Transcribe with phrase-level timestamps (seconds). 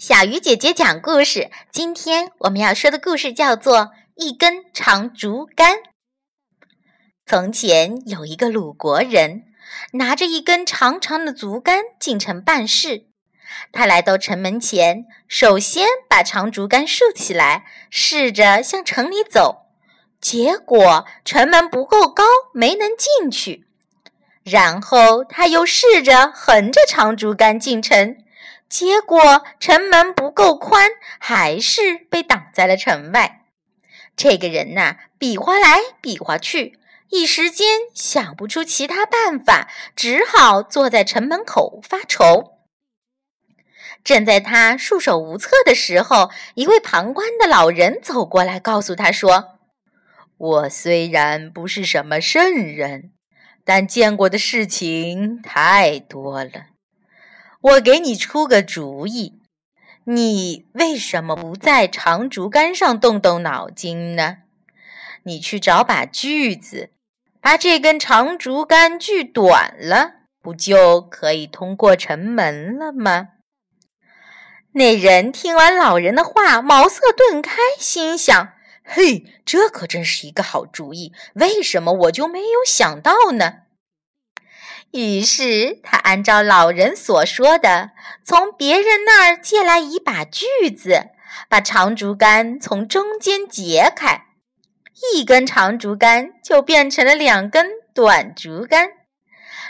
[0.00, 1.50] 小鱼姐姐讲故事。
[1.70, 3.78] 今天我们要说的故事叫做
[4.14, 5.74] 《一根长竹竿》。
[7.26, 9.42] 从前有一个鲁国人，
[9.92, 13.08] 拿着一根长长的竹竿进城办事。
[13.72, 19.66] 他来到城门前，首先把长竹竿竖起来，试着向城里走。
[20.18, 22.24] 结果城门不够高，
[22.54, 23.66] 没能进去。
[24.44, 28.16] 然后他又试着横着长竹竿进城。
[28.70, 33.42] 结果城门不够宽，还是被挡在了城外。
[34.16, 36.78] 这个人呐，比划来比划去，
[37.08, 42.52] 一时间想不出其他办法，只好坐在城门口发愁。
[44.04, 49.58] 正在他束手无策的时候，一位旁观的老人走过来，告诉他说
[50.38, 53.10] ：“我虽然不是什么圣人，
[53.64, 56.66] 但见过的事情太多了。”
[57.62, 59.38] 我给你出个主意，
[60.04, 64.38] 你为什么不在长竹竿上动动脑筋呢？
[65.24, 66.88] 你去找把锯子，
[67.38, 73.28] 把这根长竹竿锯短了，不就可以通过城门了吗？
[74.72, 83.59] 那人听完老人的话，茅塞顿开，心想：“嘿，这可真是一个好主意，为什么我就没有想到呢？”
[84.92, 87.90] 于是他按照老人所说的，
[88.24, 91.10] 从别人那儿借来一把锯子，
[91.48, 94.26] 把长竹竿从中间截开，
[95.14, 98.90] 一根长竹竿就变成了两根短竹竿。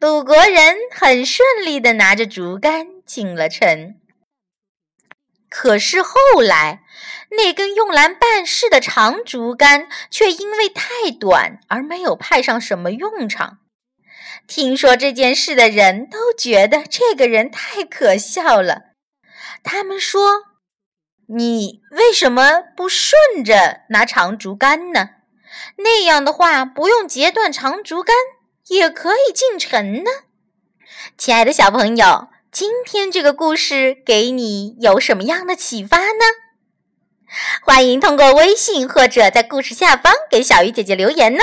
[0.00, 3.96] 鲁国人很顺利地拿着竹竿进了城。
[5.50, 6.82] 可是后来，
[7.36, 13.58] 那根用来办事的长竹竿却因为太短而没有派上什么用场。
[14.46, 18.82] 听说这件事的人都觉得这个人太可笑了。
[19.62, 20.44] 他们说
[21.36, 25.10] ：“你为什么不顺着拿长竹竿呢？
[25.76, 28.14] 那样的话，不用截断长竹竿，
[28.68, 30.10] 也可以进城呢。”
[31.16, 36.24] 亲爱的小朋友，今天这个故事给你有什么样的启发呢？
[37.62, 41.42] 欢迎通过微信或者在故事下方给小鱼姐姐留言呢。